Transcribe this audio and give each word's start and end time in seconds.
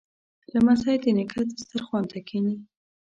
لمسی 0.53 0.95
د 1.03 1.05
نیکه 1.17 1.41
دسترخوان 1.49 2.03
ته 2.11 2.19
کیني. 2.27 2.55